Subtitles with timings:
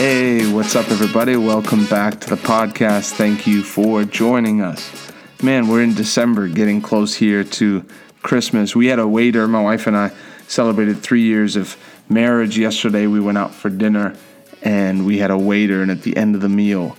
[0.00, 1.34] Hey, what's up, everybody?
[1.34, 3.14] Welcome back to the podcast.
[3.14, 5.10] Thank you for joining us.
[5.42, 7.84] Man, we're in December, getting close here to
[8.22, 8.76] Christmas.
[8.76, 10.12] We had a waiter, my wife and I
[10.46, 11.76] celebrated three years of
[12.08, 13.08] marriage yesterday.
[13.08, 14.14] We went out for dinner
[14.62, 16.96] and we had a waiter, and at the end of the meal,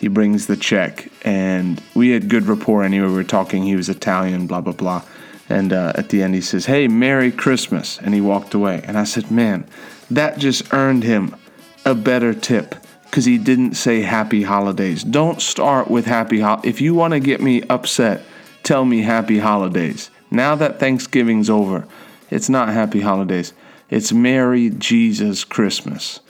[0.00, 1.12] he brings the check.
[1.24, 3.06] And we had good rapport anyway.
[3.06, 5.04] We were talking, he was Italian, blah, blah, blah.
[5.48, 8.00] And uh, at the end, he says, Hey, Merry Christmas.
[8.00, 8.82] And he walked away.
[8.84, 9.64] And I said, Man,
[10.10, 11.36] that just earned him
[11.84, 15.02] a better tip because he didn't say happy holidays.
[15.04, 18.22] Don't start with happy if you want to get me upset,
[18.62, 20.10] tell me happy holidays.
[20.30, 21.86] Now that Thanksgiving's over,
[22.30, 23.52] it's not happy holidays.
[23.90, 26.20] It's Merry Jesus Christmas.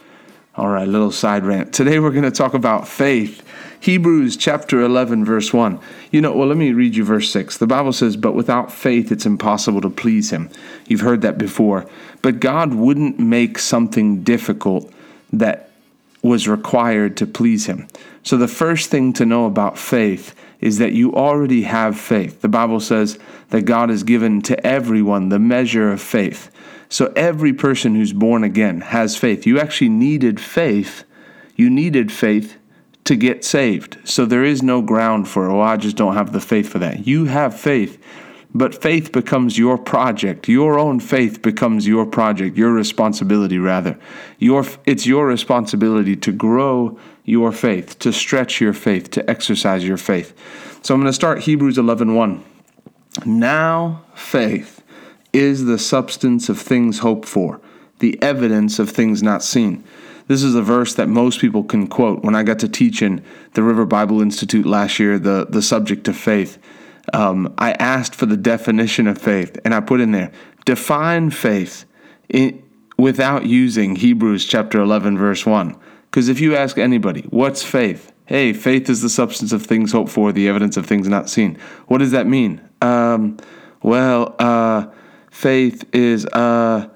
[0.56, 1.72] All right, little side rant.
[1.72, 3.46] Today we're going to talk about faith.
[3.78, 5.78] Hebrews chapter 11, verse 1.
[6.10, 7.58] You know, well, let me read you verse 6.
[7.58, 10.50] The Bible says, But without faith it's impossible to please him.
[10.86, 11.86] You've heard that before.
[12.20, 14.92] But God wouldn't make something difficult
[15.32, 15.70] that
[16.22, 17.88] was required to please him.
[18.22, 22.40] So the first thing to know about faith is that you already have faith.
[22.40, 23.18] The Bible says
[23.50, 26.50] that God has given to everyone the measure of faith.
[26.88, 29.46] So every person who's born again has faith.
[29.46, 31.04] You actually needed faith.
[31.56, 32.56] You needed faith
[33.04, 33.98] to get saved.
[34.04, 37.06] So there is no ground for, oh, I just don't have the faith for that.
[37.06, 38.00] You have faith
[38.54, 40.48] but faith becomes your project.
[40.48, 43.98] Your own faith becomes your project, your responsibility, rather.
[44.38, 49.96] Your, it's your responsibility to grow your faith, to stretch your faith, to exercise your
[49.96, 50.34] faith.
[50.82, 52.44] So I'm going to start Hebrews 11 1.
[53.24, 54.82] Now faith
[55.32, 57.60] is the substance of things hoped for,
[58.00, 59.84] the evidence of things not seen.
[60.28, 62.22] This is a verse that most people can quote.
[62.22, 66.08] When I got to teach in the River Bible Institute last year, the, the subject
[66.08, 66.58] of faith,
[67.12, 70.32] um, I asked for the definition of faith, and I put in there
[70.64, 71.84] define faith
[72.28, 72.62] in,
[72.96, 75.76] without using Hebrews chapter 11, verse 1.
[76.04, 78.12] Because if you ask anybody, what's faith?
[78.26, 81.58] Hey, faith is the substance of things hoped for, the evidence of things not seen.
[81.88, 82.60] What does that mean?
[82.80, 83.38] Um,
[83.82, 84.86] well, uh,
[85.30, 86.88] faith is, uh,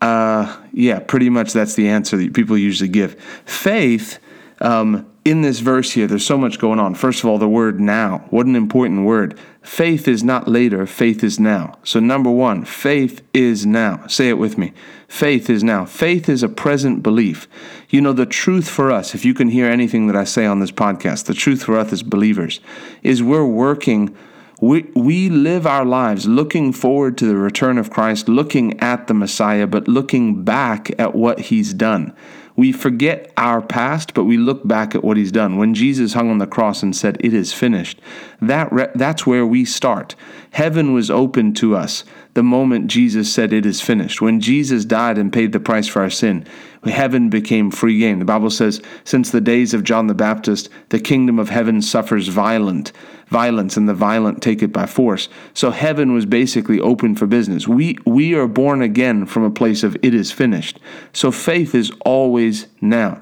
[0.00, 3.20] uh, yeah, pretty much that's the answer that people usually give.
[3.44, 4.18] Faith
[4.60, 6.94] um, in this verse here, there's so much going on.
[6.94, 8.26] First of all, the word now.
[8.30, 9.38] What an important word.
[9.62, 11.78] Faith is not later, faith is now.
[11.84, 14.04] So, number one, faith is now.
[14.08, 14.72] Say it with me.
[15.06, 15.84] Faith is now.
[15.84, 17.46] Faith is a present belief.
[17.88, 20.58] You know, the truth for us, if you can hear anything that I say on
[20.58, 22.60] this podcast, the truth for us as believers
[23.04, 24.16] is we're working.
[24.60, 29.14] We, we live our lives looking forward to the return of Christ, looking at the
[29.14, 32.14] Messiah, but looking back at what he's done.
[32.54, 35.56] We forget our past, but we look back at what he's done.
[35.56, 38.00] When Jesus hung on the cross and said, It is finished,
[38.40, 40.14] that re- that's where we start.
[40.50, 42.04] Heaven was open to us
[42.34, 44.20] the moment Jesus said, It is finished.
[44.20, 46.46] When Jesus died and paid the price for our sin,
[46.84, 48.18] heaven became free game.
[48.18, 52.28] The Bible says, Since the days of John the Baptist, the kingdom of heaven suffers
[52.28, 52.92] violent
[53.28, 55.28] violence and the violent take it by force.
[55.54, 57.66] So heaven was basically open for business.
[57.66, 60.78] We we are born again from a place of it is finished.
[61.12, 63.20] So faith is always now.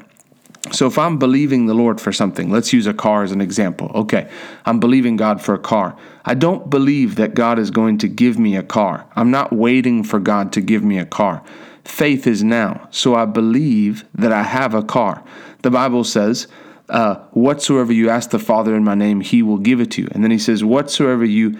[0.72, 3.90] So if I'm believing the Lord for something, let's use a car as an example.
[3.94, 4.30] Okay,
[4.66, 5.96] I'm believing God for a car.
[6.24, 9.06] I don't believe that God is going to give me a car.
[9.16, 11.42] I'm not waiting for God to give me a car.
[11.84, 12.88] Faith is now.
[12.90, 15.24] So I believe that I have a car.
[15.62, 16.46] The Bible says
[16.90, 20.08] uh, whatsoever you ask the Father in my name, he will give it to you.
[20.12, 21.58] And then he says, whatsoever you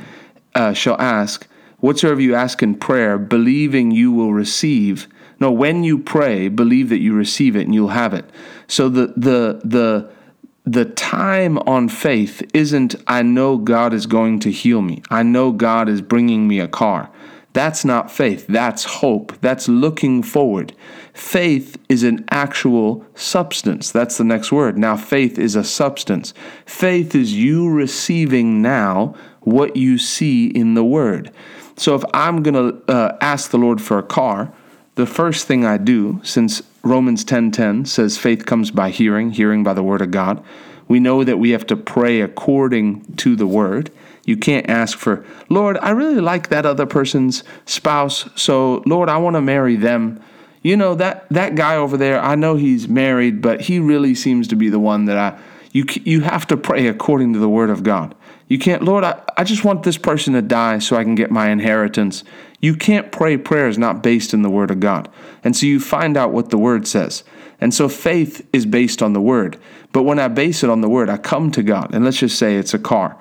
[0.54, 1.46] uh, shall ask,
[1.78, 5.08] whatsoever you ask in prayer, believing you will receive.
[5.38, 8.28] No, when you pray, believe that you receive it and you'll have it.
[8.70, 10.10] So the the the
[10.64, 15.02] the time on faith isn't I know God is going to heal me.
[15.10, 17.10] I know God is bringing me a car.
[17.52, 18.46] That's not faith.
[18.46, 19.36] That's hope.
[19.40, 20.72] That's looking forward.
[21.12, 23.90] Faith is an actual substance.
[23.90, 24.78] That's the next word.
[24.78, 26.32] Now, faith is a substance.
[26.64, 31.32] Faith is you receiving now what you see in the word.
[31.76, 34.54] So, if I'm going to uh, ask the Lord for a car,
[34.94, 39.74] the first thing I do, since Romans 10:10 says faith comes by hearing, hearing by
[39.74, 40.42] the word of God,
[40.88, 43.90] we know that we have to pray according to the word.
[44.24, 49.18] You can't ask for, Lord, I really like that other person's spouse, so Lord, I
[49.18, 50.20] want to marry them.
[50.62, 54.48] You know that that guy over there, I know he's married, but he really seems
[54.48, 55.38] to be the one that I
[55.72, 58.14] you you have to pray according to the word of God.
[58.50, 61.30] You can't, Lord, I, I just want this person to die so I can get
[61.30, 62.24] my inheritance.
[62.60, 65.08] You can't pray prayers not based in the word of God.
[65.44, 67.22] And so you find out what the word says.
[67.60, 69.56] And so faith is based on the word.
[69.92, 71.94] But when I base it on the word, I come to God.
[71.94, 73.16] And let's just say it's a car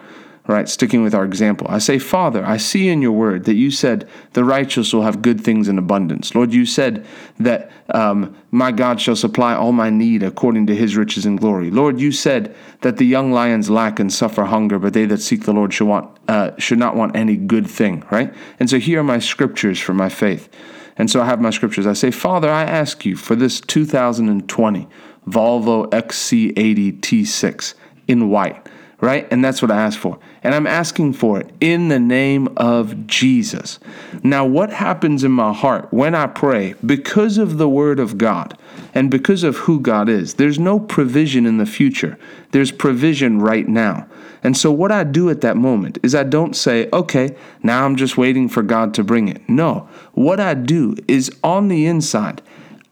[0.49, 0.67] right?
[0.67, 4.09] Sticking with our example, I say, Father, I see in your word that you said
[4.33, 6.33] the righteous will have good things in abundance.
[6.33, 7.05] Lord, you said
[7.39, 11.69] that um, my God shall supply all my need according to his riches and glory.
[11.69, 15.43] Lord, you said that the young lions lack and suffer hunger, but they that seek
[15.43, 18.33] the Lord should, want, uh, should not want any good thing, right?
[18.59, 20.49] And so here are my scriptures for my faith.
[20.97, 21.85] And so I have my scriptures.
[21.85, 24.87] I say, Father, I ask you for this 2020
[25.27, 27.75] Volvo XC80 T6
[28.07, 28.67] in white
[29.01, 29.27] right?
[29.31, 30.19] And that's what I ask for.
[30.43, 33.79] And I'm asking for it in the name of Jesus.
[34.23, 38.57] Now, what happens in my heart when I pray because of the Word of God
[38.93, 40.35] and because of who God is?
[40.35, 42.17] There's no provision in the future,
[42.51, 44.07] there's provision right now.
[44.41, 47.95] And so, what I do at that moment is I don't say, okay, now I'm
[47.95, 49.47] just waiting for God to bring it.
[49.49, 52.41] No, what I do is on the inside,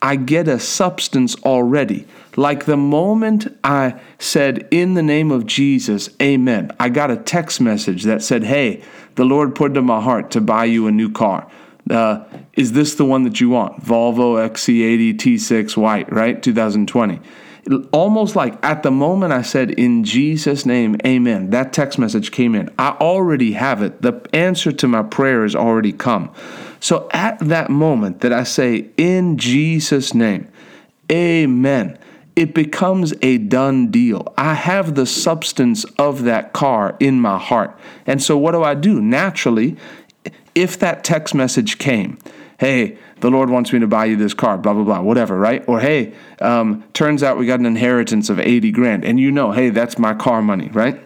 [0.02, 2.06] I get a substance already.
[2.36, 7.60] Like the moment I said, In the name of Jesus, amen, I got a text
[7.60, 8.84] message that said, Hey,
[9.16, 11.50] the Lord put into my heart to buy you a new car.
[11.90, 12.24] Uh,
[12.54, 13.84] is this the one that you want?
[13.84, 16.42] Volvo XC80 T6 white, right?
[16.44, 17.20] 2020.
[17.92, 22.56] Almost like at the moment I said, In Jesus' name, amen, that text message came
[22.56, 22.70] in.
[22.78, 24.02] I already have it.
[24.02, 26.32] The answer to my prayer has already come.
[26.80, 30.48] So at that moment that I say, In Jesus' name,
[31.12, 31.98] amen,
[32.36, 34.34] it becomes a done deal.
[34.38, 37.78] I have the substance of that car in my heart.
[38.06, 39.02] And so what do I do?
[39.02, 39.76] Naturally,
[40.54, 42.20] if that text message came,
[42.60, 45.64] hey, the Lord wants me to buy you this car, blah, blah, blah, whatever, right?
[45.68, 49.52] Or, hey, um, turns out we got an inheritance of 80 grand, and you know,
[49.52, 51.00] hey, that's my car money, right?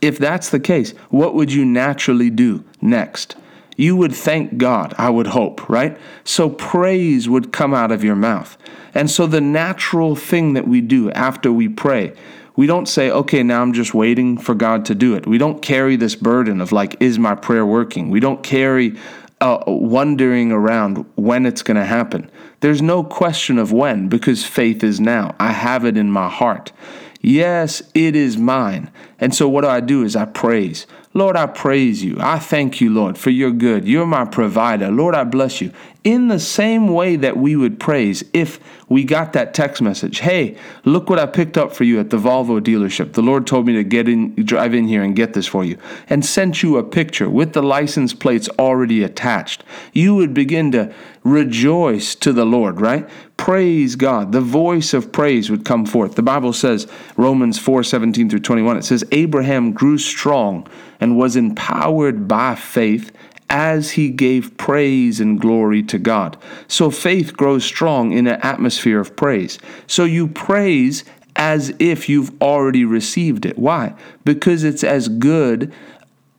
[0.00, 3.36] If that's the case, what would you naturally do next?
[3.76, 5.98] You would thank God, I would hope, right?
[6.22, 8.56] So praise would come out of your mouth.
[8.94, 12.14] And so the natural thing that we do after we pray,
[12.56, 15.26] we don't say, okay, now I'm just waiting for God to do it.
[15.26, 18.10] We don't carry this burden of like, is my prayer working?
[18.10, 18.96] We don't carry
[19.40, 22.30] uh, wondering around when it's going to happen.
[22.60, 25.34] There's no question of when because faith is now.
[25.40, 26.72] I have it in my heart.
[27.20, 28.90] Yes, it is mine.
[29.18, 30.86] And so what do I do is I praise.
[31.16, 32.16] Lord, I praise you.
[32.18, 33.86] I thank you, Lord, for your good.
[33.86, 34.90] You're my provider.
[34.90, 35.72] Lord, I bless you.
[36.04, 38.60] In the same way that we would praise if
[38.90, 42.18] we got that text message Hey, look what I picked up for you at the
[42.18, 43.14] Volvo dealership.
[43.14, 45.78] The Lord told me to get in, drive in here and get this for you,
[46.10, 49.64] and sent you a picture with the license plates already attached.
[49.94, 53.08] You would begin to rejoice to the Lord, right?
[53.38, 54.32] Praise God.
[54.32, 56.16] The voice of praise would come forth.
[56.16, 56.86] The Bible says,
[57.16, 60.68] Romans 4 17 through 21, it says, Abraham grew strong
[61.00, 63.10] and was empowered by faith
[63.54, 66.36] as he gave praise and glory to God.
[66.66, 69.60] So faith grows strong in an atmosphere of praise.
[69.86, 71.04] So you praise
[71.36, 73.56] as if you've already received it.
[73.56, 73.94] Why?
[74.24, 75.72] Because it's as good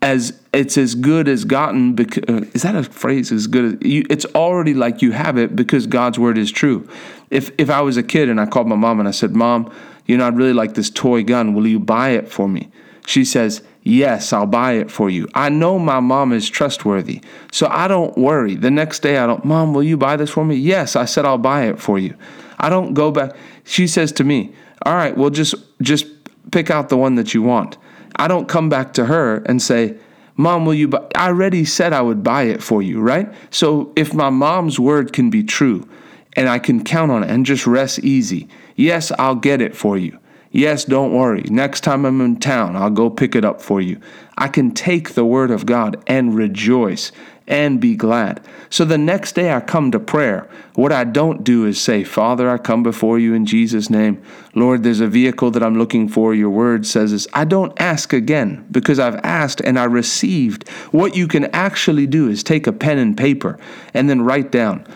[0.02, 3.90] as it's as good as gotten because uh, is that a phrase as good as
[3.90, 6.88] you, it's already like you have it because God's word is true.
[7.32, 9.74] If if I was a kid and I called my mom and I said, "Mom,
[10.06, 11.54] you know I'd really like this toy gun.
[11.54, 12.70] Will you buy it for me?"
[13.08, 15.28] She says, Yes, I'll buy it for you.
[15.36, 17.22] I know my mom is trustworthy,
[17.52, 18.56] so I don't worry.
[18.56, 20.56] The next day, I don't, Mom, will you buy this for me?
[20.56, 22.16] Yes, I said I'll buy it for you.
[22.58, 23.36] I don't go back.
[23.64, 24.56] She says to me,
[24.88, 25.54] All right, well, just,
[25.84, 26.08] just
[26.52, 27.78] pick out the one that you want.
[28.16, 29.96] I don't come back to her and say,
[30.36, 31.06] Mom, will you buy?
[31.14, 33.32] I already said I would buy it for you, right?
[33.52, 35.88] So if my mom's word can be true
[36.34, 39.96] and I can count on it and just rest easy, yes, I'll get it for
[39.96, 40.18] you.
[40.56, 41.44] Yes, don't worry.
[41.50, 44.00] Next time I'm in town, I'll go pick it up for you.
[44.38, 47.12] I can take the word of God and rejoice
[47.46, 48.40] and be glad.
[48.70, 50.48] So the next day I come to prayer.
[50.76, 54.24] What I don't do is say, Father, I come before you in Jesus' name.
[54.54, 56.34] Lord, there's a vehicle that I'm looking for.
[56.34, 57.28] Your word says this.
[57.34, 60.70] I don't ask again because I've asked and I received.
[60.92, 63.60] What you can actually do is take a pen and paper
[63.94, 64.88] and then write down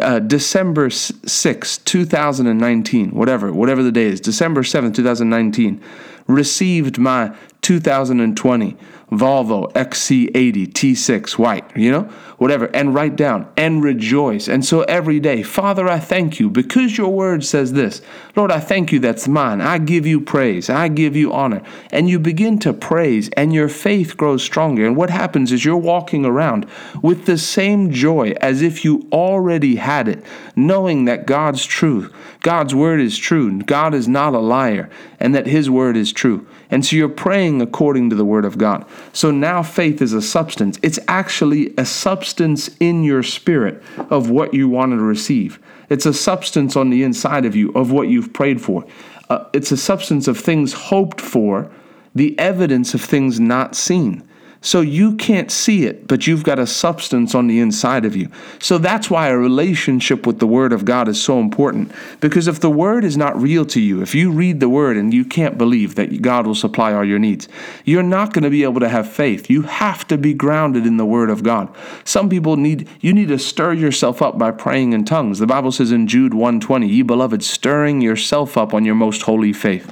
[0.00, 5.82] uh, December 6, 2019, whatever, whatever the day is, December 7, 2019,
[6.26, 8.76] received my 2020
[9.10, 12.02] Volvo XC80 T6 white, you know,
[12.36, 14.48] whatever, and write down and rejoice.
[14.48, 18.02] And so every day, Father, I thank you because your word says this.
[18.36, 19.60] Lord, I thank you that's mine.
[19.60, 20.68] I give you praise.
[20.68, 21.62] I give you honor.
[21.90, 24.86] And you begin to praise, and your faith grows stronger.
[24.86, 26.66] And what happens is you're walking around
[27.02, 30.22] with the same joy as if you already had it,
[30.54, 32.12] knowing that God's true.
[32.40, 33.60] God's word is true.
[33.62, 36.46] God is not a liar, and that his word is true.
[36.70, 38.84] And so you're praying according to the word of God.
[39.12, 40.78] So now faith is a substance.
[40.82, 45.58] It's actually a substance in your spirit of what you want to receive.
[45.88, 48.84] It's a substance on the inside of you of what you've prayed for.
[49.28, 51.70] Uh, it's a substance of things hoped for
[52.14, 54.26] the evidence of things not seen.
[54.60, 58.28] So you can't see it, but you've got a substance on the inside of you.
[58.58, 61.92] So that's why a relationship with the Word of God is so important.
[62.20, 65.14] Because if the Word is not real to you, if you read the Word and
[65.14, 67.48] you can't believe that God will supply all your needs,
[67.84, 69.48] you're not going to be able to have faith.
[69.48, 71.72] You have to be grounded in the Word of God.
[72.02, 75.38] Some people need you need to stir yourself up by praying in tongues.
[75.38, 79.52] The Bible says in Jude 120, ye beloved, stirring yourself up on your most holy
[79.52, 79.88] faith.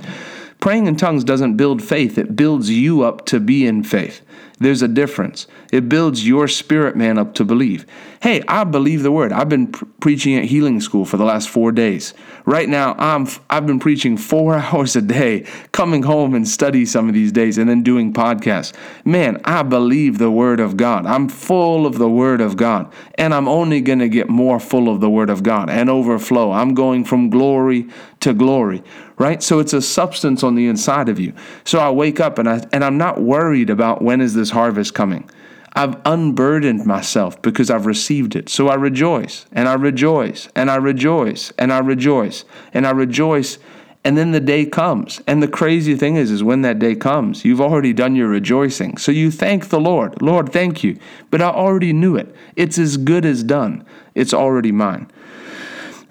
[0.59, 4.23] Praying in tongues doesn't build faith, it builds you up to be in faith.
[4.59, 5.47] There's a difference.
[5.71, 7.85] It builds your spirit man up to believe.
[8.23, 9.31] Hey, I believe the word.
[9.31, 12.15] I've been preaching at healing school for the last 4 days.
[12.47, 17.07] Right now, I'm I've been preaching 4 hours a day, coming home and study some
[17.09, 18.73] of these days and then doing podcasts.
[19.05, 21.05] Man, I believe the word of God.
[21.05, 24.89] I'm full of the word of God, and I'm only going to get more full
[24.89, 26.51] of the word of God and overflow.
[26.53, 27.89] I'm going from glory
[28.21, 28.83] to glory
[29.19, 29.43] right?
[29.43, 31.33] So it's a substance on the inside of you.
[31.65, 34.95] So I wake up and I and I'm not worried about when is this harvest
[34.95, 35.29] coming.
[35.76, 38.49] I've unburdened myself because I've received it.
[38.49, 43.59] So I rejoice and I rejoice and I rejoice and I rejoice and I rejoice.
[44.03, 45.21] And then the day comes.
[45.26, 48.97] And the crazy thing is, is when that day comes, you've already done your rejoicing.
[48.97, 50.23] So you thank the Lord.
[50.23, 50.99] Lord, thank you.
[51.31, 52.35] But I already knew it.
[52.55, 53.85] It's as good as done.
[54.15, 55.11] It's already mine.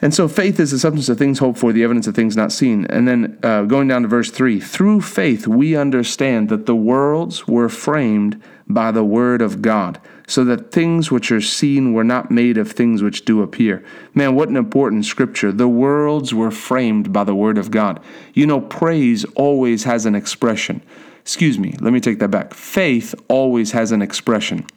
[0.06, 2.52] And so faith is the substance of things hoped for, the evidence of things not
[2.52, 2.86] seen.
[2.92, 7.48] And then uh, going down to verse 3 through faith we understand that the worlds
[7.48, 12.30] were framed by the word of God, so that things which are seen were not
[12.30, 13.84] made of things which do appear.
[14.14, 15.52] Man, what an important scripture.
[15.52, 18.00] The worlds were framed by the word of God.
[18.36, 20.84] You know, praise always has an expression.
[21.22, 22.54] Excuse me, let me take that back.
[22.54, 24.68] Faith always has an expression.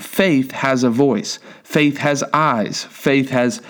[0.00, 1.38] Faith has a voice.
[1.62, 2.84] Faith has eyes.
[2.84, 3.60] Faith has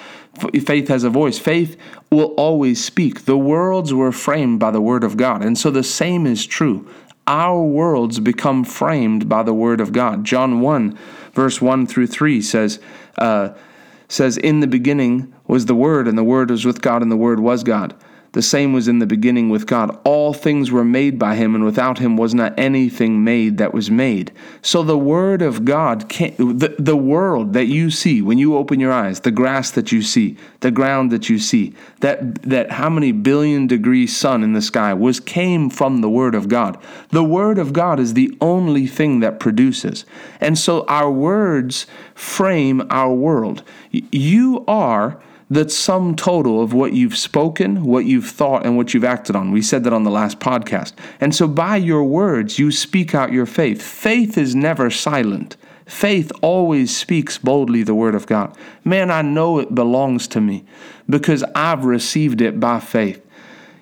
[0.64, 1.38] faith has a voice.
[1.38, 1.76] Faith
[2.11, 3.25] will always speak.
[3.25, 5.43] The worlds were framed by the word of God.
[5.43, 6.88] And so the same is true.
[7.26, 10.25] Our worlds become framed by the word of God.
[10.25, 10.99] John 1,
[11.33, 12.81] verse 1 through 3 says,
[13.19, 13.50] uh,
[14.09, 17.17] says, In the beginning was the Word, and the Word was with God, and the
[17.17, 17.95] Word was God.
[18.35, 19.97] The same was in the beginning with God.
[20.03, 23.93] All things were made by him, and without him was not anything made that was
[23.93, 24.33] made.
[24.61, 28.93] So the word of God, the, the world that you see when you open your
[28.93, 33.12] eyes, the grass that you see, the ground that you see, that, that how many
[33.12, 36.76] billion degree sun in the sky was came from the word of God.
[37.11, 40.05] The word of God is the only thing that produces.
[40.41, 41.87] And so our words
[42.17, 43.62] frame our world.
[43.93, 49.05] You are the sum total of what you've spoken, what you've thought, and what you've
[49.05, 49.53] acted on.
[49.53, 50.93] We said that on the last podcast.
[51.21, 53.83] And so by your words, you speak out your faith.
[53.83, 55.57] Faith is never silent.
[55.87, 58.57] Faith always speaks boldly the word of God.
[58.85, 60.65] Man, I know it belongs to me
[61.09, 63.21] because I've received it by faith.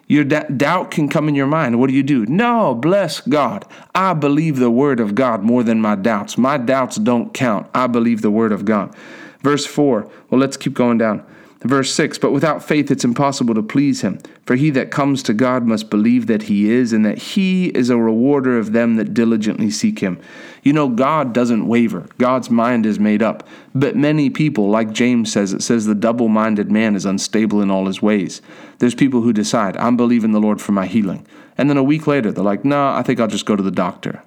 [0.08, 1.78] Your d- doubt can come in your mind.
[1.78, 2.26] What do you do?
[2.26, 3.64] No, bless God.
[3.94, 6.36] I believe the word of God more than my doubts.
[6.36, 7.68] My doubts don't count.
[7.72, 8.94] I believe the word of God.
[9.40, 10.10] Verse 4.
[10.28, 11.24] Well, let's keep going down.
[11.62, 14.18] Verse 6 But without faith it's impossible to please him.
[14.46, 17.90] For he that comes to God must believe that he is, and that he is
[17.90, 20.20] a rewarder of them that diligently seek him.
[20.62, 23.46] You know, God doesn't waver, God's mind is made up.
[23.74, 27.70] But many people, like James says, it says the double minded man is unstable in
[27.70, 28.42] all his ways.
[28.78, 31.26] There's people who decide, I'm believing the Lord for my healing.
[31.56, 33.62] And then a week later, they're like, no, nah, I think I'll just go to
[33.62, 34.22] the doctor.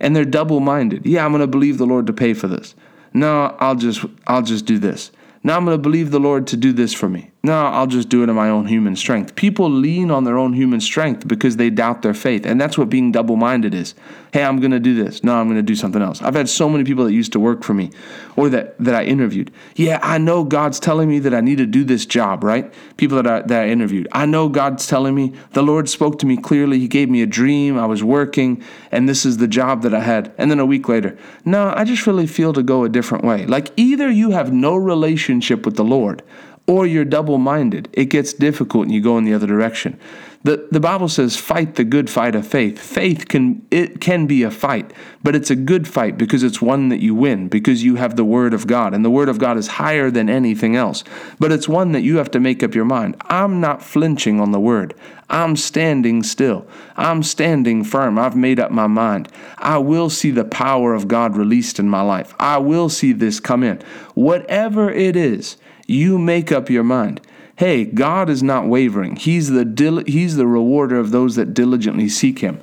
[0.00, 1.06] And they're double minded.
[1.06, 2.74] Yeah, I'm going to believe the Lord to pay for this.
[3.12, 5.10] No, I'll just I'll just do this.
[5.42, 7.30] Now I'm going to believe the Lord to do this for me.
[7.40, 9.36] No, I'll just do it in my own human strength.
[9.36, 12.44] People lean on their own human strength because they doubt their faith.
[12.44, 13.94] And that's what being double minded is.
[14.32, 15.22] Hey, I'm going to do this.
[15.22, 16.20] No, I'm going to do something else.
[16.20, 17.92] I've had so many people that used to work for me
[18.34, 19.52] or that, that I interviewed.
[19.76, 22.74] Yeah, I know God's telling me that I need to do this job, right?
[22.96, 24.08] People that I, that I interviewed.
[24.10, 26.80] I know God's telling me, the Lord spoke to me clearly.
[26.80, 27.78] He gave me a dream.
[27.78, 30.34] I was working, and this is the job that I had.
[30.38, 33.46] And then a week later, no, I just really feel to go a different way.
[33.46, 36.22] Like either you have no relationship with the Lord
[36.68, 37.88] or you're double minded.
[37.94, 39.98] It gets difficult and you go in the other direction.
[40.44, 42.78] The, the Bible says, fight the good fight of faith.
[42.78, 46.90] Faith can it can be a fight, but it's a good fight because it's one
[46.90, 48.94] that you win, because you have the Word of God.
[48.94, 51.02] And the Word of God is higher than anything else.
[51.40, 53.16] But it's one that you have to make up your mind.
[53.22, 54.94] I'm not flinching on the Word.
[55.28, 56.66] I'm standing still.
[56.96, 58.16] I'm standing firm.
[58.16, 59.28] I've made up my mind.
[59.58, 62.34] I will see the power of God released in my life.
[62.38, 63.82] I will see this come in.
[64.14, 65.56] Whatever it is,
[65.88, 67.20] you make up your mind.
[67.56, 69.16] Hey, God is not wavering.
[69.16, 72.60] He's the dil- he's the rewarder of those that diligently seek him.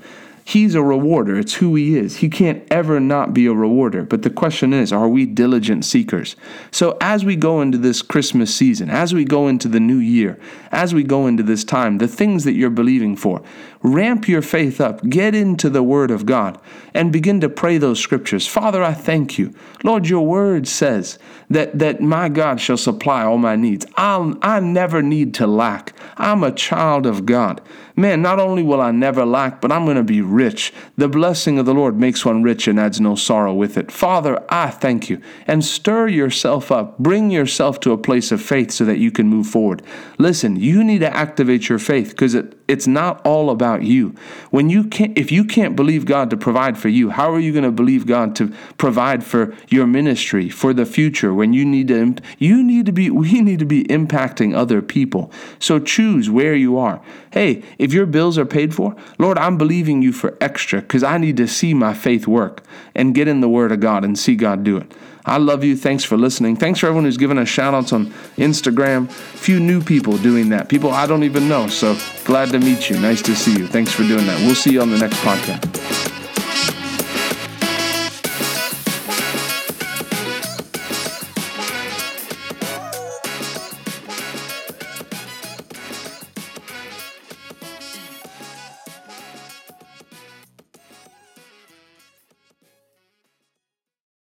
[0.48, 1.40] He's a rewarder.
[1.40, 2.18] It's who He is.
[2.18, 4.04] He can't ever not be a rewarder.
[4.04, 6.36] But the question is, are we diligent seekers?
[6.70, 10.40] So as we go into this Christmas season, as we go into the new year,
[10.72, 13.42] as we go into this time, the things that you're believing for,
[13.82, 15.02] ramp your faith up.
[15.10, 16.60] Get into the Word of God
[16.94, 18.46] and begin to pray those scriptures.
[18.46, 19.52] Father, I thank you.
[19.84, 21.18] Lord, your Word says
[21.50, 23.86] that, that my God shall supply all my needs.
[23.96, 25.94] I'll, I never need to lack.
[26.18, 27.62] I'm a child of God.
[27.98, 30.74] Man, not only will I never lack, but I'm going to be rich.
[30.98, 33.90] The blessing of the Lord makes one rich and adds no sorrow with it.
[33.90, 35.22] Father, I thank you.
[35.48, 37.00] And stir yourself up.
[37.00, 39.82] Bring yourself to a place of faith so that you can move forward.
[40.18, 44.14] Listen, you need to activate your faith because it, it's not all about you.
[44.50, 47.54] When you can't, if you can't believe God to provide for you, how are you
[47.54, 51.34] going to believe God to provide for your ministry, for the future?
[51.34, 55.32] When you need to, you need to be, we need to be impacting other people.
[55.60, 57.02] So choose where you are.
[57.32, 61.20] Hey, if your bills are paid for, Lord, I'm believing you for extra because I
[61.20, 62.63] need to see my faith work
[62.96, 64.92] and get in the Word of God and see God do it.
[65.24, 65.77] I love you.
[65.77, 66.56] Thanks for listening.
[66.56, 69.12] Thanks for everyone who's given us shout outs on Instagram.
[69.12, 71.68] Few new people doing that, people I don't even know.
[71.68, 73.00] So glad to meet you.
[73.00, 73.68] Nice to see you.
[73.68, 74.39] Thanks for doing that.
[74.39, 76.14] We'll see you on the next podcast.